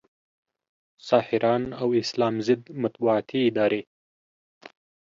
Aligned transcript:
ساحران 1.07 1.63
او 1.81 1.87
اسلام 2.01 2.35
ضد 2.47 2.63
مطبوعاتي 2.83 3.39
ادارې 3.49 3.81